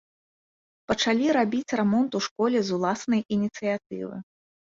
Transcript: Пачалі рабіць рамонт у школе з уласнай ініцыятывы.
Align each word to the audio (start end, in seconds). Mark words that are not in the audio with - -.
Пачалі 0.91 1.27
рабіць 1.37 1.75
рамонт 1.81 2.11
у 2.21 2.23
школе 2.29 2.57
з 2.71 2.75
уласнай 2.79 3.21
ініцыятывы. 3.37 4.15